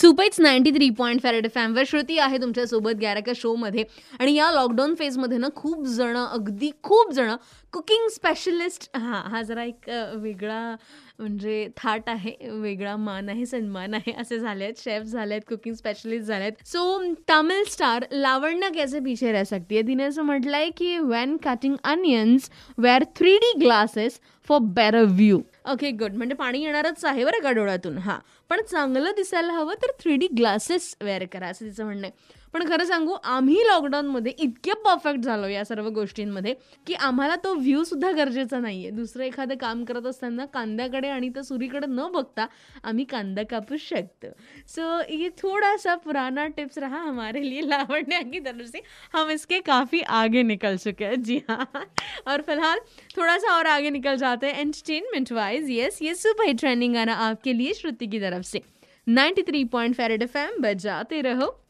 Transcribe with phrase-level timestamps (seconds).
[0.00, 3.84] सुपेच ninety three point फॅरेड फॅमवर श्रुती आहे तुमच्यासोबत गॅरका शोमध्ये
[4.18, 7.34] आणि या लॉकडाऊन फेजमध्ये ना खूप जण अगदी खूप जण
[7.72, 10.74] कुकिंग स्पेशलिस्ट हां हा जरा एक वेगळा
[11.18, 15.74] म्हणजे थाट आहे वेगळा मान आहे सन्मान आहे असे झाले आहेत शेफ झाले आहेत कुकिंग
[15.74, 19.82] स्पेशलिस्ट झाले आहेत सो तामिळ स्टार लावण्य कॅसे पीछे रह सकती है?
[19.82, 25.40] तिने असं म्हटलंय की when cutting onions wear three D glasses for better view
[25.70, 27.98] okay good म्हणजे पाणी येणारच आहे बरं का डोळ्यातून?
[27.98, 28.18] हां.
[28.50, 32.38] पण चांगलं दिसायला हवं तर थ्री डी ग्लासेस वेअर करा असं तिचं म्हणणं आहे.
[32.52, 36.54] पण खरं सांगू आम्ही लॉकडाऊनमध्ये इतके परफेक्ट झालो या सर्व गोष्टींमध्ये
[36.86, 41.28] की आम्हाला तो व्ह्यू सुद्धा गरजेचा नाही आहे दुसरं एखादं काम करत असताना कांद्याकडे आणि
[41.28, 42.46] त्या सुरीकडे न बघता
[42.84, 44.28] आम्ही कांदा कापू शकतो.
[44.68, 48.80] सो ये थोड़ा सा पुराना टिप्स रहा हमारे लिए लावण्या की तरफ से
[49.14, 51.22] हम इसके काफ़ी आगे निकल चुके हैं.
[51.22, 51.64] जी हाँ.
[52.26, 52.78] और फिलहाल
[53.16, 57.14] थोड़ा सा और आगे निकल जाते हैं एंटरटेनमेंट वाइज यस ये सुपर हिट ट्रेंडिंग गाना
[57.14, 58.62] आपके लिए श्रुति की तरफ से।
[59.08, 61.60] 93 पॉइंट फेरेड एफ बजाते रहो।